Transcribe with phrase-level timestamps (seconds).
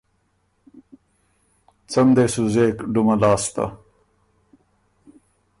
[1.91, 3.65] څۀ م دې سُو زېک ډُمه لاسته،